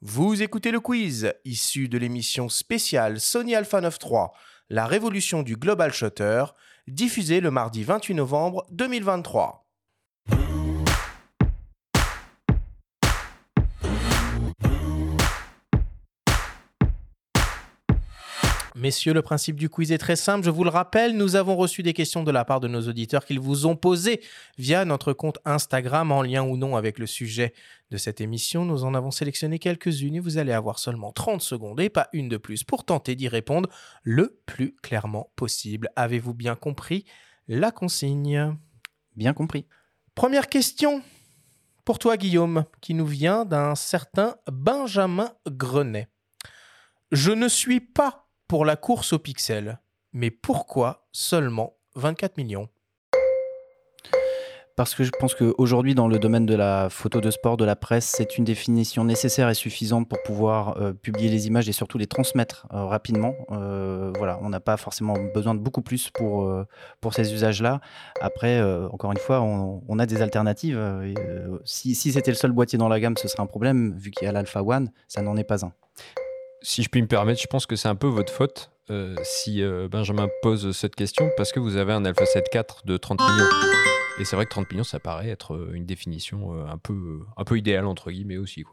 [0.00, 4.28] Vous écoutez le quiz, issu de l'émission spéciale Sony Alpha 93,
[4.70, 6.44] La révolution du Global Shutter,
[6.86, 9.67] diffusée le mardi 28 novembre 2023.
[18.74, 20.44] Messieurs, le principe du quiz est très simple.
[20.44, 23.24] Je vous le rappelle, nous avons reçu des questions de la part de nos auditeurs
[23.24, 24.20] qu'ils vous ont posées
[24.58, 27.54] via notre compte Instagram en lien ou non avec le sujet
[27.90, 28.64] de cette émission.
[28.64, 32.28] Nous en avons sélectionné quelques-unes et vous allez avoir seulement 30 secondes et pas une
[32.28, 33.68] de plus pour tenter d'y répondre
[34.02, 35.88] le plus clairement possible.
[35.96, 37.04] Avez-vous bien compris
[37.48, 38.56] la consigne?
[39.16, 39.66] Bien compris.
[40.14, 41.02] Première question
[41.84, 46.08] pour toi, Guillaume, qui nous vient d'un certain Benjamin Grenet.
[47.12, 49.78] Je ne suis pas pour la course au pixel.
[50.12, 52.68] Mais pourquoi seulement 24 millions?
[54.74, 57.74] Parce que je pense qu'aujourd'hui, dans le domaine de la photo de sport, de la
[57.74, 61.98] presse, c'est une définition nécessaire et suffisante pour pouvoir euh, publier les images et surtout
[61.98, 63.34] les transmettre euh, rapidement.
[63.50, 66.48] Euh, voilà, on n'a pas forcément besoin de beaucoup plus pour,
[67.10, 67.80] ces usages-là.
[68.20, 68.62] Après,
[68.92, 70.80] encore une fois, on, a des alternatives.
[71.64, 73.94] si c'était le seul boîtier dans la gamme, ce serait un problème.
[73.98, 75.72] Vu qu'il y a l'Alpha One, ça n'en est pas un
[76.62, 79.62] si je puis me permettre, je pense que c'est un peu votre faute euh, si
[79.62, 83.20] euh, Benjamin pose cette question parce que vous avez un Alpha 7 IV de 30
[83.20, 83.48] millions.
[84.18, 87.44] Et c'est vrai que 30 millions, ça paraît être euh, une définition un peu, un
[87.44, 88.64] peu idéale, entre guillemets, aussi.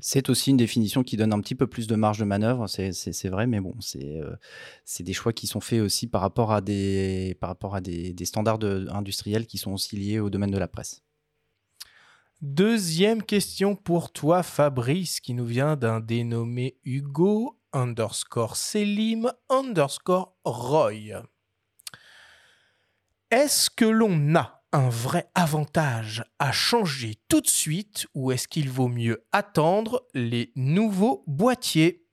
[0.00, 3.28] C'est aussi une définition qui donne un petit peu plus de marge de manœuvre, c'est
[3.28, 7.50] vrai, mais bon, c'est des choix qui sont faits aussi par rapport à des, par
[7.50, 8.64] rapport à des standards
[8.94, 11.03] industriels qui sont aussi liés au domaine de la presse.
[12.46, 21.22] Deuxième question pour toi, Fabrice, qui nous vient d'un dénommé Hugo underscore Selim underscore Roy.
[23.30, 28.68] Est-ce que l'on a un vrai avantage à changer tout de suite ou est-ce qu'il
[28.68, 32.04] vaut mieux attendre les nouveaux boîtiers?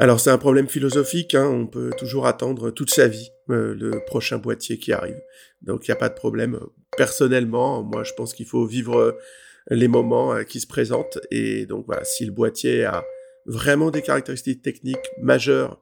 [0.00, 1.46] Alors c'est un problème philosophique, hein.
[1.46, 5.20] on peut toujours attendre toute sa vie euh, le prochain boîtier qui arrive.
[5.62, 6.58] Donc il n'y a pas de problème.
[6.96, 9.12] Personnellement, moi je pense qu'il faut vivre euh,
[9.70, 11.18] les moments euh, qui se présentent.
[11.30, 13.04] Et donc voilà, si le boîtier a
[13.46, 15.80] vraiment des caractéristiques techniques majeures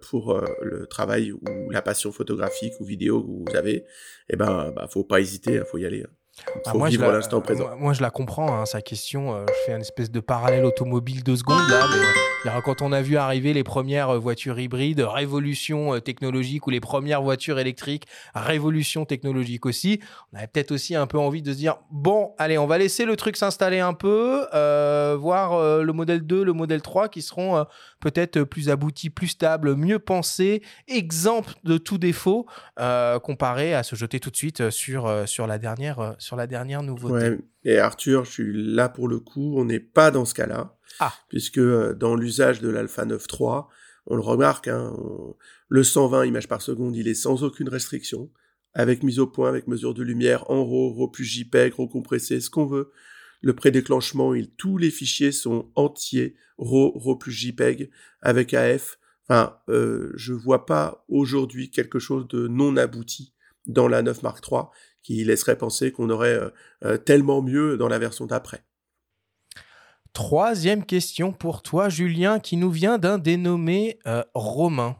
[0.00, 3.84] pour le travail ou la passion photographique ou vidéo que vous avez,
[4.30, 6.02] eh ben, bah, faut pas hésiter, hein, faut y aller.
[6.02, 6.17] Hein.
[6.64, 7.70] Ah, moi, je l'instant présent.
[7.78, 9.34] Moi, je la comprends, hein, sa question.
[9.34, 11.80] Euh, je fais un espèce de parallèle automobile deux secondes là.
[12.44, 16.70] Mais, euh, quand on a vu arriver les premières euh, voitures hybrides, révolution technologique, ou
[16.70, 18.04] les premières voitures électriques,
[18.34, 20.00] révolution technologique aussi,
[20.32, 23.04] on avait peut-être aussi un peu envie de se dire bon, allez, on va laisser
[23.04, 24.46] le truc s'installer un peu,
[25.16, 27.64] voir le modèle 2, le modèle 3 qui seront
[28.00, 32.46] peut-être plus aboutis, plus stables, mieux pensés, exemples de tout défaut,
[33.22, 37.38] comparé à se jeter tout de suite sur, sur la dernière sur la dernière nouveauté.
[37.64, 40.76] Et Arthur, je suis là pour le coup, on n'est pas dans ce cas-là.
[41.00, 41.12] Ah.
[41.28, 43.66] Puisque euh, dans l'usage de l'Alpha 9.3,
[44.06, 44.96] on le remarque, hein,
[45.68, 48.30] le 120 images par seconde, il est sans aucune restriction,
[48.72, 52.40] avec mise au point, avec mesure de lumière, en RAW, RAW plus JPEG, RAW compressé,
[52.40, 52.90] ce qu'on veut.
[53.42, 57.90] Le prédéclenchement, il, tous les fichiers sont entiers, RAW, RAW plus JPEG,
[58.22, 58.98] avec AF.
[59.28, 63.34] Enfin, euh, je vois pas aujourd'hui quelque chose de non abouti
[63.66, 64.62] dans la 9 Mark III
[65.02, 66.50] qui laisserait penser qu'on aurait euh,
[66.84, 68.62] euh, tellement mieux dans la version d'après.
[70.12, 74.96] Troisième question pour toi, Julien, qui nous vient d'un dénommé euh, Romain.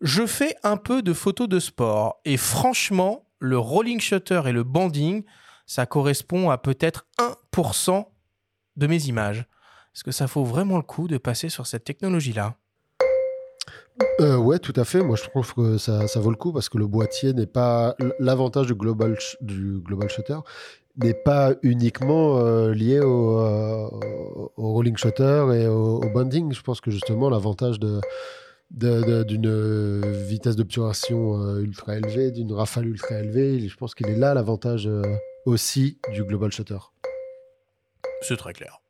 [0.00, 4.62] Je fais un peu de photos de sport et franchement, le rolling shutter et le
[4.62, 5.24] banding,
[5.66, 8.06] ça correspond à peut-être 1%
[8.76, 9.46] de mes images.
[9.94, 12.56] Est-ce que ça vaut vraiment le coup de passer sur cette technologie-là?
[14.20, 15.02] Euh, ouais, tout à fait.
[15.02, 18.66] Moi, je trouve que ça, vaut le coup parce que le boîtier n'est pas l'avantage
[18.66, 19.16] du global
[20.08, 20.38] shutter
[20.96, 23.88] n'est pas uniquement euh, lié au, euh,
[24.56, 26.52] au, rolling shutter et au, bonding.
[26.52, 27.78] Je pense que justement l'avantage
[28.70, 34.34] d'une vitesse d'obturation euh, ultra élevée, d'une rafale ultra élevée, je pense qu'il est là
[34.34, 34.88] l'avantage
[35.46, 36.78] aussi du global shutter.
[38.22, 38.81] C'est très clair.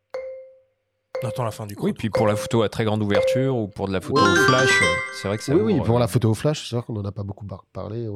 [1.24, 3.86] On la fin du Oui, puis pour la photo à très grande ouverture ou pour
[3.86, 5.54] de la photo au flash, euh, c'est vrai que ça.
[5.54, 8.08] Oui, oui, pour la photo au flash, c'est vrai qu'on n'en a pas beaucoup parlé.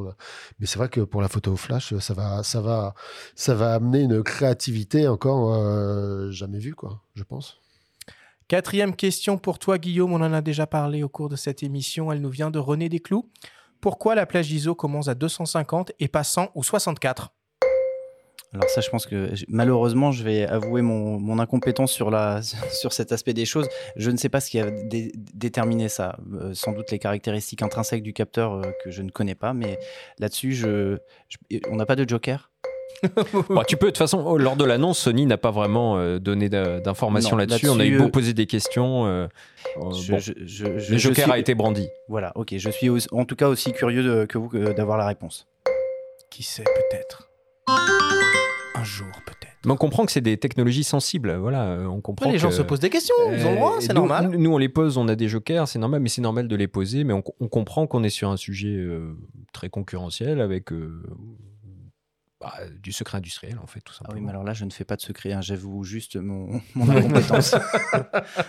[0.59, 2.95] Mais c'est vrai que pour la photo au flash, ça va, ça va,
[3.35, 7.61] ça va amener une créativité encore euh, jamais vue, quoi, je pense.
[8.49, 10.13] Quatrième question pour toi, Guillaume.
[10.13, 12.11] On en a déjà parlé au cours de cette émission.
[12.11, 13.29] Elle nous vient de René Desclous.
[13.81, 17.33] Pourquoi la plage ISO commence à 250 et pas 100 ou 64
[18.57, 22.41] alors ça, je pense que malheureusement, je vais avouer mon, incompétence sur, la,
[22.73, 23.69] sur cet aspect des choses.
[23.97, 24.67] Je ne sais pas ce qui a
[25.35, 26.17] déterminé ça.
[26.41, 29.79] Euh, sans doute les caractéristiques intrinsèques du capteur euh, que je ne connais pas, mais
[30.19, 30.97] là-dessus, je,
[31.71, 32.51] on n'a pas de joker?
[33.69, 37.69] Tu peux, de toute façon, lors de l'annonce, Sony n'a pas vraiment donné d'informations là-dessus.
[37.69, 39.29] On a eu beau poser des questions.
[39.77, 41.89] le Joker a été brandi.
[42.09, 42.55] Voilà, ok.
[42.57, 45.47] Je suis en tout cas aussi curieux que vous d'avoir la réponse.
[46.31, 47.29] Qui sait, peut-être?
[48.87, 49.57] Jour, peut-être.
[49.67, 51.35] Mais on comprend que c'est des technologies sensibles.
[51.35, 52.31] Voilà, euh, on comprend.
[52.31, 54.31] les gens se posent des questions, ils ont le droit, c'est normal.
[54.31, 56.69] Nous, on les pose, on a des jokers, c'est normal, mais c'est normal de les
[56.69, 57.05] poser.
[57.05, 59.17] Mais on, comprend qu'on est sur un sujet euh,
[59.53, 61.03] très concurrentiel avec euh,
[62.41, 64.15] bah, du secret industriel, en fait, tout simplement.
[64.15, 66.61] Ah oui, mais alors là, je ne fais pas de secret, hein, j'avoue juste mon,
[66.77, 67.57] mon incompétence.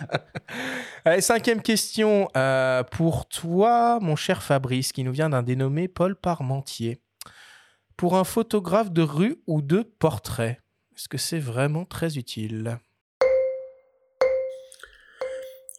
[1.04, 2.28] Allez, cinquième question
[2.92, 7.00] pour toi, mon cher Fabrice, qui nous vient d'un dénommé Paul Parmentier.
[7.98, 10.60] Pour un photographe de rue ou de portrait,
[10.94, 12.78] est-ce que c'est vraiment très utile?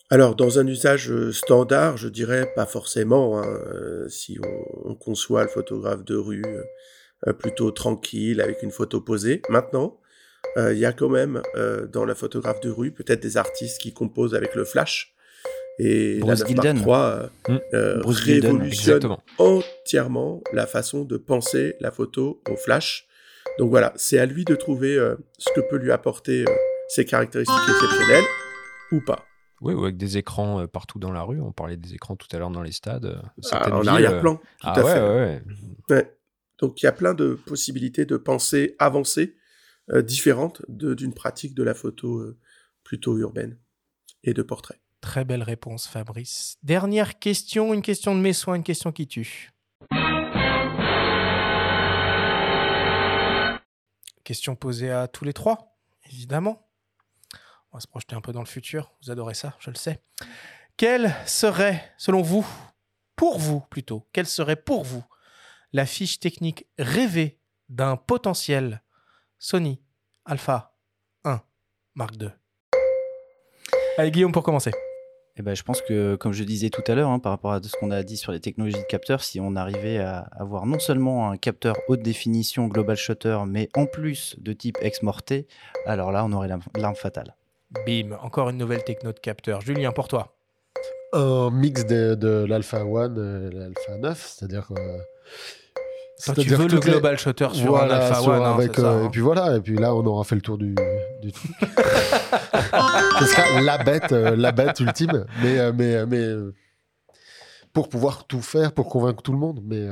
[0.10, 4.38] Alors, dans un usage euh, standard, je dirais pas forcément, hein, euh, si
[4.83, 6.44] on, conçoit le photographe de rue
[7.25, 9.42] euh, plutôt tranquille, avec une photo posée.
[9.48, 9.98] Maintenant,
[10.57, 11.42] il y a quand même
[11.94, 15.16] dans la photographe de rue peut-être des artistes qui composent avec le flash.
[15.80, 17.58] Et Bruce la 3 mmh.
[18.06, 23.10] révolutionne entièrement la façon de penser la photo au flash
[23.60, 26.54] donc voilà, c'est à lui de trouver euh, ce que peut lui apporter euh,
[26.88, 28.24] ses caractéristiques exceptionnelles
[28.94, 29.26] ou pas.
[29.60, 31.42] Oui, ou avec des écrans euh, partout dans la rue.
[31.42, 33.22] On parlait des écrans tout à l'heure dans les stades.
[33.52, 35.44] Ah, en arrière-plan, tout ah à fait.
[35.90, 36.18] Ouais.
[36.60, 39.36] Donc il y a plein de possibilités de pensée avancées,
[39.94, 42.24] différentes d'une pratique de la photo
[42.84, 43.58] plutôt urbaine
[44.24, 44.80] et de portrait.
[45.01, 46.57] Très belle réponse, Fabrice.
[46.62, 49.51] Dernière question, une question de mes soins, une question qui tue.
[54.24, 56.69] Question posée à tous les trois, évidemment.
[57.72, 58.92] On va se projeter un peu dans le futur.
[59.01, 60.01] Vous adorez ça, je le sais.
[60.78, 62.45] Quelle serait, selon vous,
[63.16, 65.04] pour vous plutôt, quelle serait pour vous
[65.72, 68.81] la fiche technique rêvée d'un potentiel
[69.38, 69.81] Sony
[70.25, 70.75] Alpha
[71.24, 71.42] 1
[71.95, 72.30] Mark II
[73.98, 74.72] Allez Guillaume pour commencer.
[75.40, 77.62] Eh ben, je pense que, comme je disais tout à l'heure, hein, par rapport à
[77.64, 80.80] ce qu'on a dit sur les technologies de capteurs, si on arrivait à avoir non
[80.80, 85.32] seulement un capteur haute définition global shutter, mais en plus de type ex-morte,
[85.86, 87.38] alors là, on aurait l'arme fatale.
[87.88, 89.62] Bim, encore une nouvelle techno de capteur.
[89.62, 90.36] Julien, pour toi
[91.14, 94.68] Un mix de, l'Alpha 1 et l'Alpha 9, c'est-à-dire
[96.25, 99.10] que tu veux le global shutter sur un Alpha One, hein, avec, euh, Et hein.
[99.12, 100.75] puis voilà, et puis là, on aura fait le tour du,
[101.21, 101.51] du truc.
[101.62, 105.25] Ce sera la bête, euh, la bête ultime.
[105.42, 106.51] Mais, euh, mais, mais
[107.74, 109.62] pour pouvoir tout faire, pour convaincre tout le monde.
[109.63, 109.88] Mais,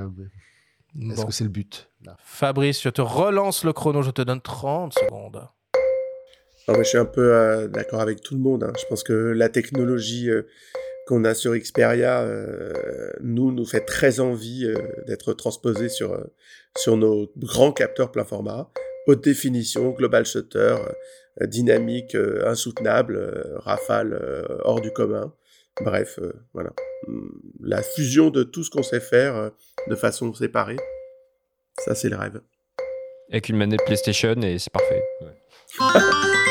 [1.12, 1.89] est-ce que c'est le but
[2.24, 5.47] Fabrice, je te relance le chrono, je te donne 30 secondes.
[6.68, 8.63] je suis un peu d'accord avec tout le monde.
[8.63, 8.74] Hein.
[8.77, 10.29] Je pense que la technologie
[11.07, 14.75] qu'on a sur Xperia, euh, nous, nous fait très envie euh,
[15.07, 16.24] d'être transposé sur, euh,
[16.77, 18.69] sur nos grands capteurs plein format,
[19.07, 20.75] haute définition, global shutter,
[21.42, 22.15] dynamique,
[22.45, 24.19] insoutenable, rafale,
[24.63, 25.33] hors du commun.
[25.81, 26.19] Bref,
[26.54, 26.74] voilà.
[27.07, 27.30] Hmm,
[27.62, 29.51] la fusion de tout ce qu'on sait faire
[29.88, 30.77] de façon séparée,
[31.80, 32.42] ça c'est le rêve.
[33.30, 35.03] Avec une manette PlayStation et c'est parfait.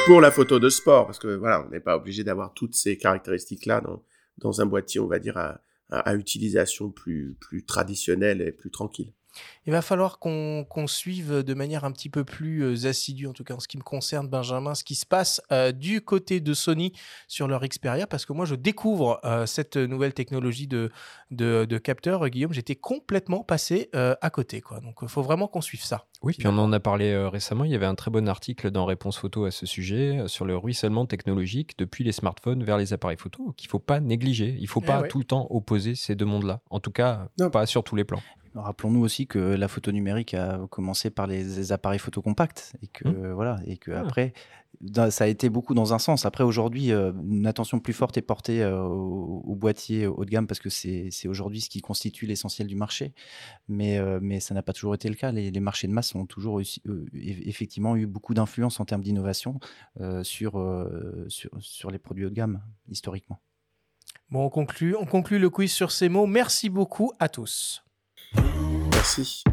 [0.07, 2.97] Pour la photo de sport, parce que voilà, on n'est pas obligé d'avoir toutes ces
[2.97, 4.03] caractéristiques-là dans,
[4.39, 5.61] dans un boîtier, on va dire, à,
[5.91, 9.13] à, utilisation plus, plus traditionnelle et plus tranquille.
[9.67, 13.43] Il va falloir qu'on suive de manière un petit peu plus euh, assidue, en tout
[13.43, 16.55] cas en ce qui me concerne, Benjamin, ce qui se passe euh, du côté de
[16.55, 16.93] Sony
[17.27, 20.91] sur leur Xperia, parce que moi, je découvre euh, cette nouvelle technologie de,
[21.33, 22.53] de, de capteur, Guillaume.
[22.53, 24.61] J'étais complètement passé à côté.
[24.61, 24.81] Quoi.
[24.81, 26.05] Donc, il faut vraiment qu'on suive ça.
[26.23, 27.65] Oui, puis on en a parlé récemment.
[27.65, 30.57] Il y avait un très bon article dans Réponse Photo à ce sujet sur le
[30.57, 34.55] ruissellement technologique depuis les smartphones vers les appareils photo qu'il ne faut pas négliger.
[34.59, 36.61] Il ne faut eh pas tout le temps opposer ces deux mondes-là.
[36.71, 38.23] En tout cas, pas sur tous les plans.
[38.57, 43.09] Rappelons-nous aussi que la photo numérique a commencé par les, appareils photo compacts et que
[43.09, 43.33] mmh.
[43.33, 44.01] voilà et que ah.
[44.01, 44.33] après
[45.11, 46.27] ça a été beaucoup dans un sens.
[46.27, 50.47] Après aujourd'hui, euh, une attention plus forte est portée euh, au, boîtier haut de gamme
[50.47, 53.15] parce que c'est aujourd'hui ce qui constitue l'essentiel du marché.
[53.69, 55.33] Mais euh, mais ça n'a pas toujours été le cas.
[55.33, 56.61] Les, marchés de masse ont toujours
[57.15, 59.59] effectivement eu beaucoup d'influence en termes d'innovation
[60.23, 60.63] sur,
[61.29, 63.41] sur sur les produits haut de gamme historiquement.
[64.31, 66.27] Bon, on conclut, on conclut le quiz sur ces mots.
[66.27, 67.86] Merci beaucoup à tous.
[68.35, 69.45] Merci.